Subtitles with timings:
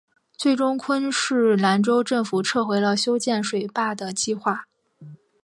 [0.35, 4.65] 最终昆士兰州政府撤回了修建水坝的计划。